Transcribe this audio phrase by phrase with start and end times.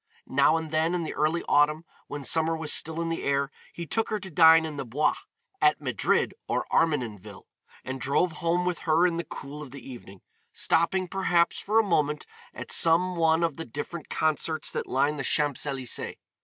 [0.25, 3.85] Now and then in the early autumn when summer was still in the air he
[3.85, 5.13] took her to dine in the Bois,
[5.61, 7.45] at Madrid or Armenenville,
[7.83, 11.83] and drove home with her in the cool of the evening, stopping, perhaps, for a
[11.83, 16.17] moment at some one of the different concerts that lined the Champs Elysées.